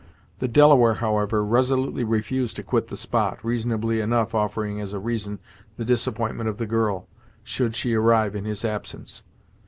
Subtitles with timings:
[0.39, 5.37] The Delaware, however, resolutely refused to quit the spot, reasonably enough offering as a reason
[5.77, 7.07] the disappointment of the girl,
[7.43, 9.21] should she arrive in his absence.